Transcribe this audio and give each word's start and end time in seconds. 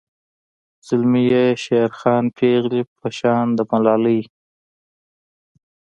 زلمي 0.87 1.23
یی 1.31 1.47
شیرخان 1.63 2.23
پیغلۍ 2.37 2.81
په 2.97 3.07
شان 3.17 3.45
د 3.57 3.59
ملالۍ 3.71 4.19